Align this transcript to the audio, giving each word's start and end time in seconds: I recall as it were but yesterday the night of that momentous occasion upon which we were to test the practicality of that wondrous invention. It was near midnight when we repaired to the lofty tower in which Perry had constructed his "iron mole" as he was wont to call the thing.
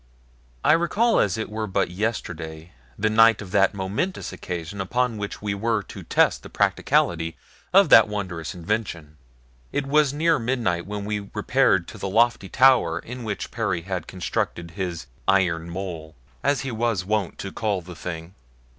I 0.63 0.71
recall 0.73 1.19
as 1.19 1.37
it 1.37 1.47
were 1.47 1.67
but 1.67 1.91
yesterday 1.91 2.71
the 2.97 3.07
night 3.07 3.39
of 3.39 3.51
that 3.51 3.75
momentous 3.75 4.33
occasion 4.33 4.81
upon 4.81 5.17
which 5.19 5.43
we 5.43 5.53
were 5.53 5.83
to 5.83 6.01
test 6.01 6.41
the 6.41 6.49
practicality 6.49 7.37
of 7.71 7.89
that 7.89 8.07
wondrous 8.07 8.55
invention. 8.55 9.17
It 9.71 9.85
was 9.85 10.11
near 10.11 10.39
midnight 10.39 10.87
when 10.87 11.05
we 11.05 11.29
repaired 11.35 11.87
to 11.89 11.99
the 11.99 12.09
lofty 12.09 12.49
tower 12.49 12.97
in 12.97 13.23
which 13.23 13.51
Perry 13.51 13.81
had 13.83 14.07
constructed 14.07 14.71
his 14.71 15.05
"iron 15.27 15.69
mole" 15.69 16.15
as 16.43 16.61
he 16.61 16.71
was 16.71 17.05
wont 17.05 17.37
to 17.37 17.51
call 17.51 17.81
the 17.81 17.95
thing. 17.95 18.33